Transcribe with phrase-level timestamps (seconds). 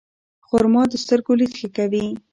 [0.47, 2.05] خرما د سترګو لید ښه کوي.